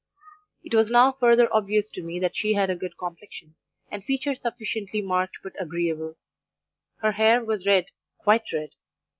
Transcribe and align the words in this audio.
It 0.63 0.73
was 0.73 0.89
now 0.89 1.11
further 1.11 1.47
obvious 1.53 1.87
to 1.89 2.01
me 2.01 2.17
that 2.21 2.35
she 2.35 2.55
had 2.55 2.71
a 2.71 2.75
good 2.75 2.97
complexion, 2.97 3.53
and 3.91 4.03
features 4.03 4.41
sufficiently 4.41 4.99
marked 4.99 5.37
but 5.43 5.53
agreeable; 5.61 6.15
her 7.03 7.11
hair 7.11 7.45
was 7.45 7.67
red 7.67 7.91
quite 8.17 8.51
red. 8.51 8.69